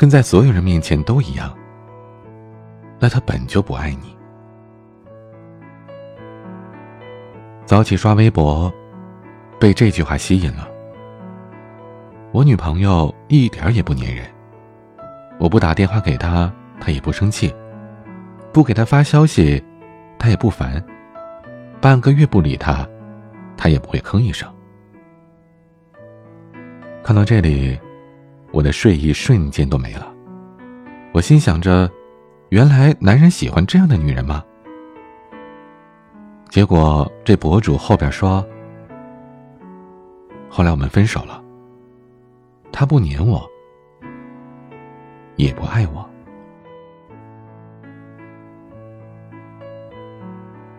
[0.00, 1.54] 跟在所有人面前都一样，
[2.98, 4.16] 那他本就不爱你。
[7.66, 8.72] 早起刷微博，
[9.60, 10.66] 被这句话吸引了。
[12.32, 14.24] 我女朋友一点也不粘人，
[15.38, 17.54] 我不打电话给她，她也不生气；
[18.54, 19.62] 不给她发消息，
[20.18, 20.82] 她也不烦；
[21.78, 22.88] 半个月不理她，
[23.54, 24.50] 她也不会吭一声。
[27.02, 27.78] 看到这里，
[28.52, 30.12] 我的睡意瞬间都没了。
[31.12, 31.90] 我心想着，
[32.50, 34.44] 原来男人喜欢这样的女人吗？
[36.48, 38.44] 结果这博主后边说，
[40.48, 41.42] 后来我们分手了。
[42.72, 43.48] 他不黏我，
[45.36, 46.08] 也不爱我。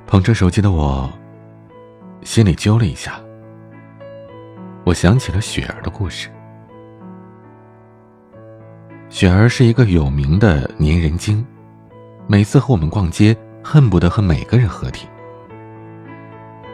[0.08, 1.10] 捧着手机的我，
[2.24, 3.20] 心里揪了一下。
[4.84, 6.30] 我想起了雪儿的故事。
[9.12, 11.46] 雪儿是一个有名的粘人精，
[12.28, 15.06] 每次和我们逛街，恨不得和每个人合体。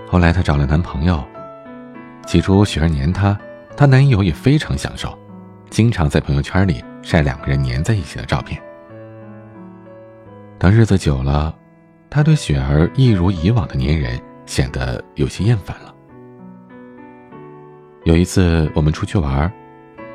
[0.08, 1.22] 后来她找了男朋友，
[2.28, 3.36] 起初雪儿粘她。
[3.76, 5.18] 她男友也非常享受，
[5.72, 8.62] 经常在朋友圈里晒两个人粘在一起的照片。
[10.60, 11.54] 等日子久了，
[12.08, 15.92] 他对雪儿一如以往的粘人显得有些厌烦了。
[18.04, 19.52] 有一次我们出去玩，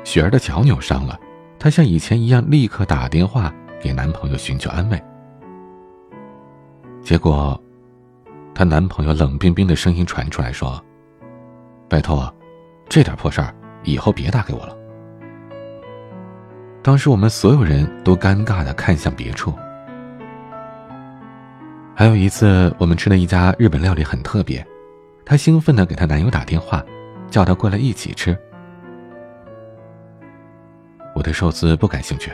[0.05, 1.19] 雪儿的脚扭伤了，
[1.63, 3.49] 她像以前一样立刻打电话
[3.81, 5.01] 给男朋友寻求安慰。
[7.01, 7.57] 结果，
[8.53, 10.83] 她男朋友冷冰冰的声音传出来说
[11.87, 12.29] ：“拜托。”
[12.89, 14.75] 这点破事儿，以后别打给我了。
[16.81, 19.53] 当时我们所有人都尴尬的看向别处。
[21.95, 24.67] 还有一次，我们吃的一家日本料理很特别，
[25.23, 26.83] 她兴奋的给她男友打电话，
[27.31, 28.37] 叫他过来一起吃。
[31.13, 32.31] 我对寿司不感兴趣。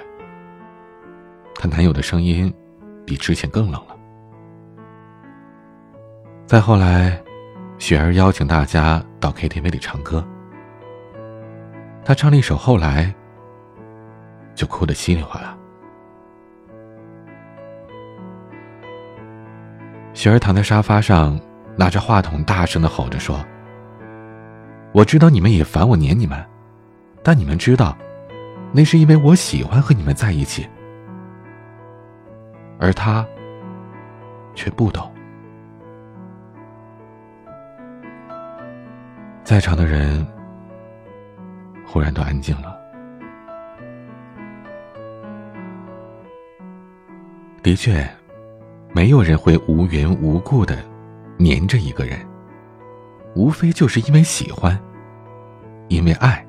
[1.55, 2.53] 她男友的声音
[3.05, 3.95] 比之前更冷了。
[6.45, 7.21] 再后来，
[7.77, 10.25] 雪儿邀请大家到 KTV 里唱歌。
[12.03, 13.13] 她唱了一首《后来》，
[14.55, 15.55] 就哭得稀里哗啦。
[20.13, 21.39] 雪儿躺在沙发上，
[21.77, 23.39] 拿着话筒大声的吼着说
[24.91, 26.43] ：“我知道你们也烦我黏你们，
[27.23, 27.95] 但你们知道，
[28.71, 30.67] 那是因为我喜欢和你们在一起，
[32.79, 33.25] 而他
[34.55, 35.09] 却不懂。”
[39.43, 40.25] 在场的人。
[41.91, 42.77] 忽然都安静了。
[47.63, 48.07] 的确，
[48.93, 50.77] 没有人会无缘无故的
[51.35, 52.19] 黏着一个人，
[53.33, 54.79] 无非就是因为喜欢，
[55.87, 56.45] 因为爱。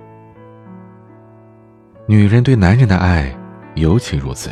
[2.10, 3.32] 女人对男人的爱
[3.76, 4.50] 尤其如此。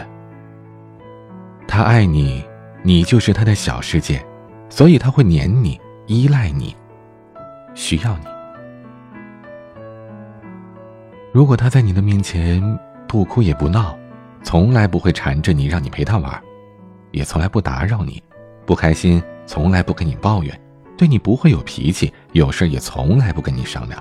[1.66, 2.40] 他爱你，
[2.84, 4.24] 你就是他的小世界，
[4.68, 5.76] 所以他会黏你、
[6.06, 6.76] 依赖你、
[7.74, 8.26] 需要你。
[11.32, 12.62] 如果他在你的面前
[13.08, 13.98] 不哭也不闹，
[14.44, 16.40] 从来不会缠着你让你陪他玩，
[17.10, 18.22] 也从来不打扰你，
[18.66, 20.60] 不开心从来不跟你抱怨，
[20.96, 24.00] 对你不会有脾气，有事也从来不跟你商量，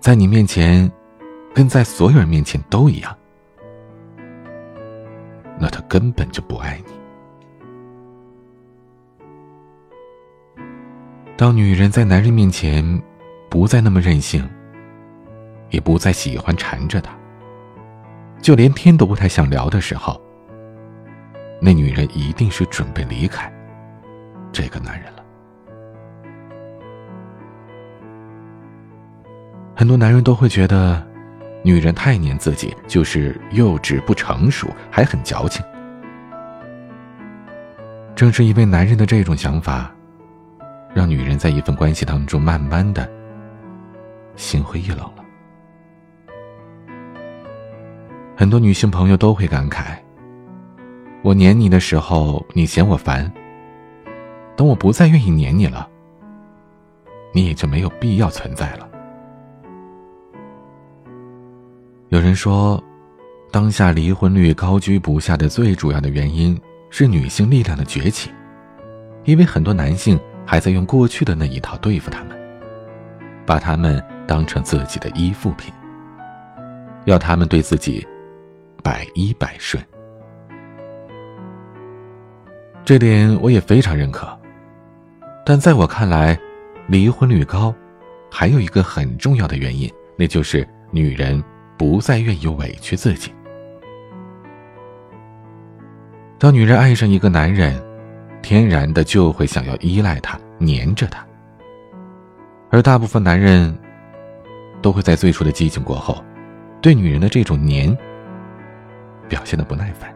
[0.00, 0.90] 在你面前，
[1.56, 3.16] 跟在所有人面前都一样，
[5.58, 6.92] 那他根本就不爱你。
[11.34, 13.02] 当女人在男人面前
[13.48, 14.46] 不再那么任性。
[15.70, 17.12] 也不再喜欢缠着他，
[18.40, 20.18] 就连天都不太想聊的时候，
[21.60, 23.52] 那女人一定是准备离开
[24.52, 25.24] 这个男人了。
[29.74, 31.04] 很多男人都会觉得，
[31.66, 35.66] 女人太黏自己就是幼稚不成熟，还很矫情。
[38.14, 39.92] 正是因为男人的这种想法，
[40.94, 43.10] 让女人在一份关系当中慢慢的
[44.36, 45.24] 心灰意冷了。
[48.36, 49.96] 很多女性朋友都会感慨
[51.20, 53.28] ：“我黏你的时候，你嫌我烦；
[54.56, 55.88] 等我不再愿意黏你了，
[57.34, 58.85] 你也就没有必要存在了。”
[62.10, 62.80] 有人说，
[63.50, 66.56] 当下离婚率高居不下的最主要的原因
[66.88, 68.30] 是女性力量的崛起，
[69.24, 72.38] 因为很多男性还在用过去的那一套对付他们，
[73.44, 75.74] 把他们当成自己的依附品，
[77.06, 78.06] 要他们对自己
[78.84, 79.82] 百依百顺。
[82.84, 84.28] 这点我也非常认可，
[85.44, 86.38] 但在我看来，
[86.86, 87.74] 离婚率高，
[88.30, 91.42] 还有一个很重要的原因，那就是女人。
[91.76, 93.32] 不再愿意委屈自己。
[96.38, 97.82] 当女人爱上一个男人，
[98.42, 101.26] 天然的就会想要依赖他、黏着他。
[102.70, 103.76] 而大部分男人，
[104.82, 106.22] 都会在最初的激情过后，
[106.80, 107.96] 对女人的这种黏，
[109.28, 110.14] 表现的不耐烦。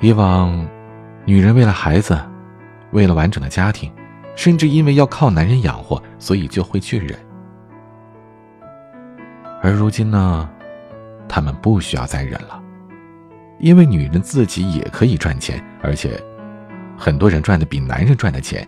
[0.00, 0.68] 以往，
[1.24, 2.18] 女人为了孩子，
[2.92, 3.90] 为了完整的家庭，
[4.36, 7.18] 甚至因为要靠男人养活，所以就会去忍。
[9.60, 10.48] 而如今呢，
[11.28, 12.62] 他们不需要再忍了，
[13.58, 16.18] 因为女人自己也可以赚钱，而且
[16.96, 18.66] 很多人赚的比男人赚的钱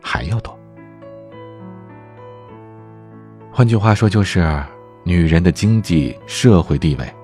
[0.00, 0.56] 还要多。
[3.52, 4.46] 换句话说，就是
[5.04, 7.14] 女人的经济社会地位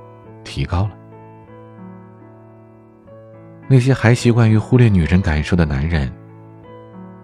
[0.43, 0.91] 提高了。
[3.69, 6.13] 那些还习惯于忽略女人感受的男人，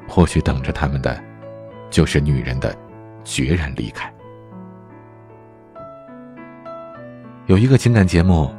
[0.08, 1.22] 或许等着他们的，
[1.90, 2.74] 就是女人的
[3.24, 4.12] 决然离开。
[7.52, 8.50] 有一个情感节目，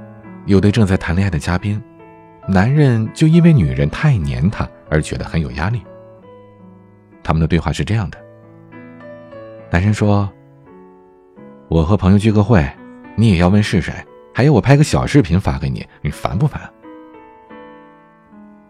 [0.45, 1.81] 有对正在谈恋爱的嘉宾，
[2.47, 5.81] 男人就因为女人太黏他而觉得很有压力。
[7.23, 8.23] 他们的对话是这样的：
[9.71, 10.31] 男人说
[11.69, 12.63] ：“我和朋友聚个会，
[13.15, 13.91] 你也要问是谁，
[14.31, 16.61] 还要我拍个小视频发给你，你烦不烦？”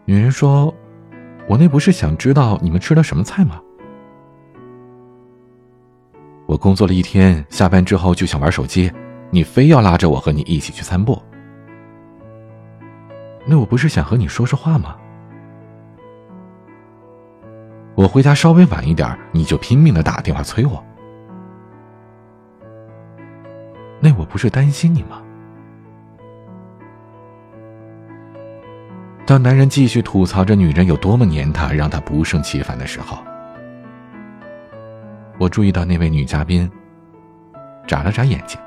[0.06, 0.74] 女人说
[1.46, 3.60] ：“我那不是想知道你们吃的什么菜吗？
[6.46, 8.90] 我工作了一天，下班之后就想玩手机。”
[9.30, 11.20] 你非要拉着我和你一起去散步，
[13.46, 14.96] 那我不是想和你说说话吗？
[17.96, 20.84] 我回家稍微晚一点，你就拼命的打电话催我，
[24.00, 25.20] 那我不是担心你吗？
[29.26, 33.18] 当男人继续吐槽着女人有多么黏他，让他不胜其烦的时候，
[35.38, 36.70] 我注意到那位女嘉宾
[37.86, 38.60] 眨了眨眼睛。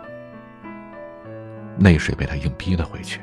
[1.80, 3.20] 泪水被他硬逼了回去。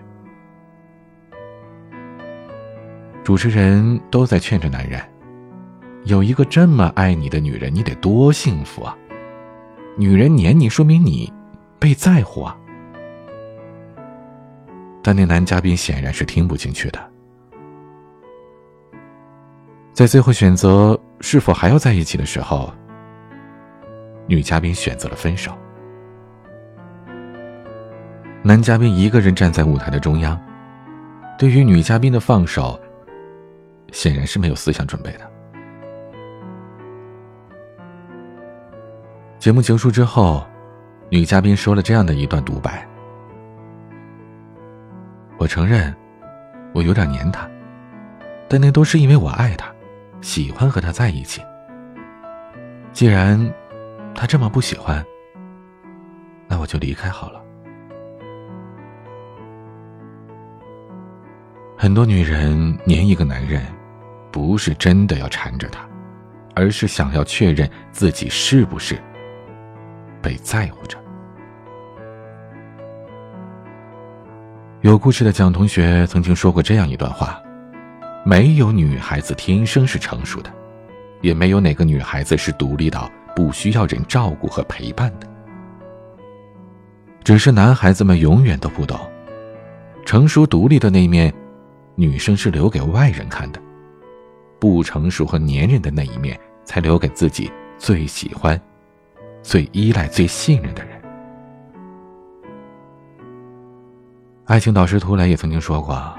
[3.22, 5.00] 主持人都在劝着男人
[6.04, 8.96] ：“有一个这么爱你的女人，你得多幸福啊！
[9.96, 11.32] 女人黏你，说明你
[11.78, 12.56] 被在乎啊。”
[15.02, 17.10] 但那男嘉宾显然是听不进去的。
[19.92, 22.72] 在最后选择是否还要在一起的时候，
[24.26, 25.56] 女嘉宾选择了分手。
[28.46, 30.38] 男嘉宾一个人站在舞台的中央，
[31.38, 32.78] 对于女嘉宾的放手，
[33.90, 35.20] 显然是没有思想准备的。
[39.38, 40.46] 节目结束之后，
[41.08, 42.86] 女嘉宾说了这样的一段独白
[45.40, 45.94] ：“我承认，
[46.74, 47.48] 我有点黏他，
[48.46, 49.72] 但那都是因为我爱他，
[50.20, 51.40] 喜欢和他在一起。
[52.92, 53.40] 既然
[54.14, 55.02] 他这么不喜欢，
[56.46, 57.42] 那我就离开好了。”
[61.76, 63.62] 很多女人粘一个男人，
[64.30, 65.86] 不是真的要缠着他，
[66.54, 68.96] 而是想要确认自己是不是
[70.22, 70.96] 被在乎着。
[74.82, 77.42] 有故事的蒋同学曾经说过这样一段话：
[78.24, 80.50] 没有女孩子天生是成熟的，
[81.22, 85.26] 也没有哪个女孩子是独立到不需要人照顾和陪伴的。
[87.24, 88.98] 只是男孩子们永远都不懂，
[90.04, 91.34] 成熟独立的那一面。
[91.96, 93.62] 女生是留给外人看的，
[94.58, 98.60] 不成熟和粘人的那一面，才留给自己最喜欢、
[99.42, 101.00] 最依赖、最信任的人。
[104.46, 106.12] 爱情导师涂磊也曾经说过：“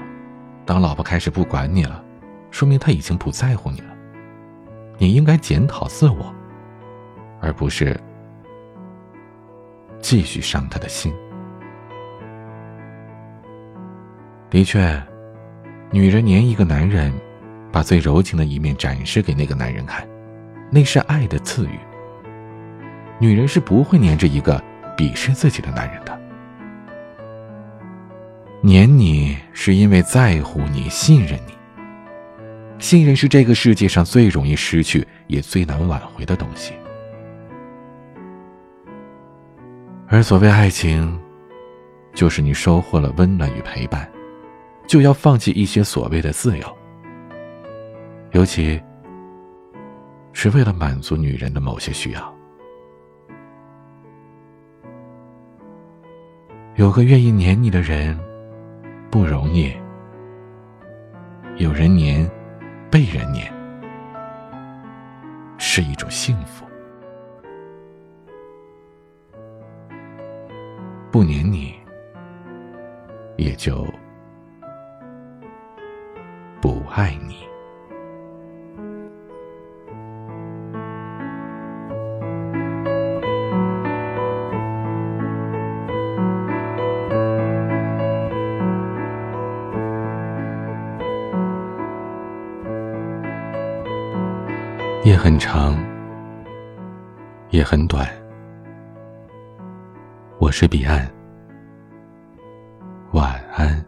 [0.64, 2.02] 当老婆开始不管你了，
[2.50, 3.94] 说明她已经不在乎你了。
[4.98, 6.34] 你应该检讨自我，
[7.40, 7.98] 而不是
[10.00, 11.12] 继续伤她的心。”
[14.48, 14.98] 的确。
[15.90, 17.12] 女人粘一个男人，
[17.72, 20.06] 把最柔情的一面展示给那个男人看，
[20.70, 21.78] 那是爱的赐予。
[23.18, 24.62] 女人是不会粘着一个
[24.96, 26.20] 鄙视自己的男人的。
[28.64, 31.54] 粘你是因为在乎你、信任你。
[32.78, 36.74] 信任是这个世界上最容易失去也最难挽回的东西。
[40.08, 41.18] 而所谓爱情，
[42.12, 44.08] 就是你收获了温暖与陪伴，
[44.86, 46.76] 就要放弃一些所谓的自由，
[48.32, 48.80] 尤其
[50.32, 52.36] 是为了满足女人的某些需要。
[56.76, 58.18] 有个愿意黏你的人
[59.10, 59.74] 不容易，
[61.56, 62.30] 有人黏，
[62.90, 63.52] 被人黏
[65.58, 66.64] 是一种幸福。
[71.10, 71.74] 不黏你，
[73.38, 73.86] 也就
[76.96, 77.36] 爱你。
[95.04, 95.76] 夜很长，
[97.50, 98.08] 也很短。
[100.38, 101.06] 我是彼岸，
[103.12, 103.84] 晚安。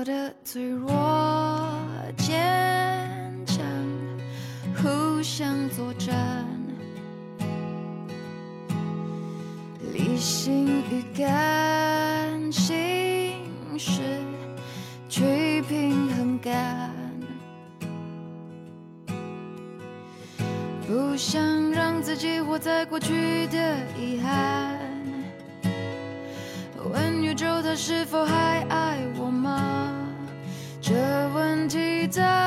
[0.00, 0.88] 我的脆弱
[2.16, 2.40] 坚
[3.44, 3.62] 强，
[4.74, 6.42] 互相作战，
[9.92, 13.34] 理性与感性
[13.78, 14.00] 是
[15.06, 16.90] 去平衡感，
[20.88, 24.80] 不想让自己活在过去的遗憾。
[26.90, 29.89] 问宇宙，它是否还爱我吗？
[32.10, 32.39] 这问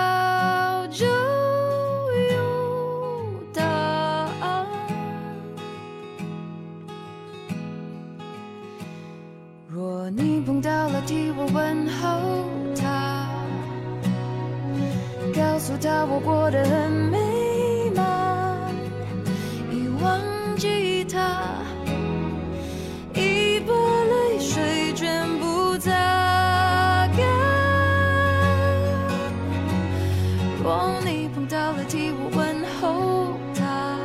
[30.63, 33.99] 若你碰到了替我问候他，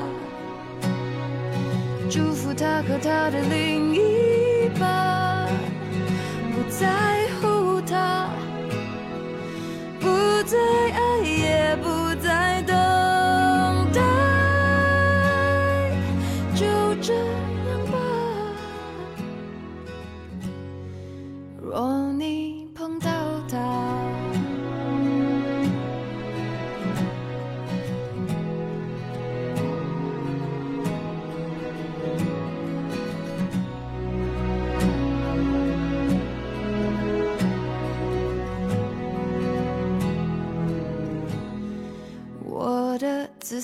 [2.10, 5.48] 祝福他和他的另一半，
[6.52, 8.28] 不在乎他，
[10.00, 10.08] 不
[10.42, 10.58] 再
[10.92, 11.97] 爱，也不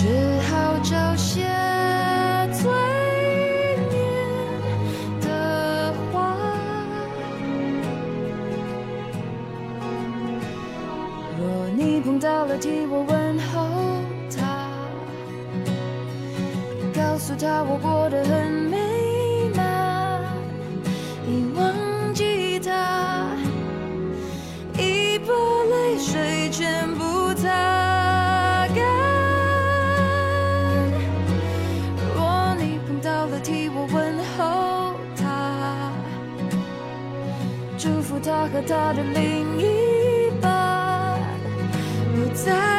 [0.00, 0.06] 只
[0.42, 1.42] 好找些
[2.52, 2.70] 催
[3.90, 3.98] 眠
[5.20, 6.38] 的话。
[11.36, 11.42] 若
[11.76, 13.66] 你碰到了替我问候
[14.30, 14.70] 他，
[16.94, 18.78] 告诉他我过得很美
[38.20, 41.18] 他和他的另一半，
[42.14, 42.77] 不在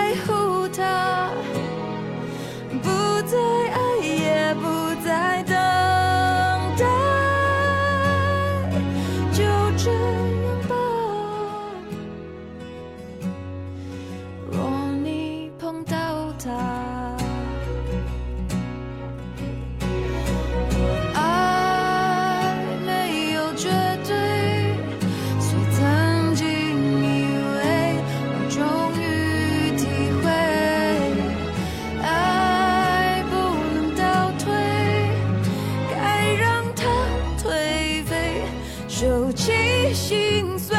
[38.99, 39.53] 收起
[39.93, 40.78] 心碎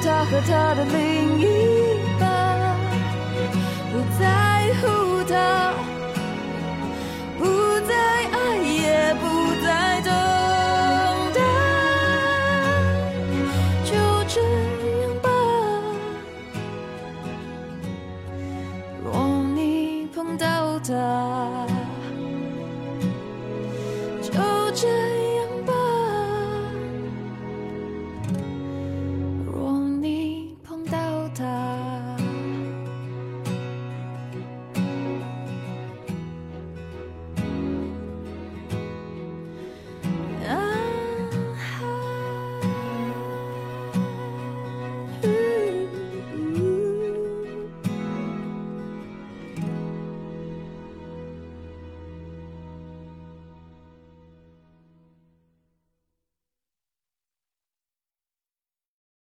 [0.00, 1.87] 他和他的另一。